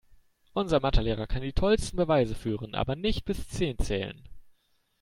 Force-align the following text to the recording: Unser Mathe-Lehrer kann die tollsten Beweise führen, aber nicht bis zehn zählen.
Unser 0.53 0.79
Mathe-Lehrer 0.79 1.27
kann 1.27 1.43
die 1.43 1.53
tollsten 1.53 1.95
Beweise 1.95 2.33
führen, 2.33 2.73
aber 2.73 2.95
nicht 2.95 3.23
bis 3.23 3.47
zehn 3.49 3.77
zählen. 3.77 4.27